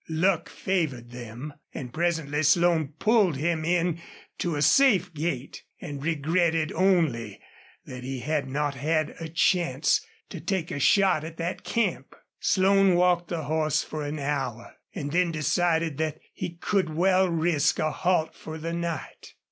Luck 0.09 0.49
favored 0.49 1.11
them, 1.11 1.53
and 1.75 1.93
presently 1.93 2.41
Slone 2.41 2.87
pulled 2.97 3.37
him 3.37 3.63
in 3.63 4.01
to 4.39 4.55
a 4.55 4.61
safe 4.63 5.13
gait, 5.13 5.61
and 5.79 6.01
regretted 6.01 6.71
only 6.71 7.39
that 7.85 8.03
he 8.03 8.21
had 8.21 8.47
not 8.49 8.73
had 8.73 9.11
a 9.19 9.29
chance 9.29 10.03
to 10.29 10.41
take 10.41 10.71
a 10.71 10.79
shot 10.79 11.23
at 11.23 11.37
that 11.37 11.63
camp. 11.63 12.15
Slone 12.39 12.95
walked 12.95 13.27
the 13.27 13.43
horse 13.43 13.83
for 13.83 14.01
an 14.03 14.17
hour, 14.17 14.73
and 14.95 15.11
then 15.11 15.31
decided 15.31 15.99
that 15.99 16.17
he 16.33 16.55
could 16.55 16.95
well 16.95 17.29
risk 17.29 17.77
a 17.77 17.91
halt 17.91 18.33
for 18.33 18.57
the 18.57 18.73
night. 18.73 19.35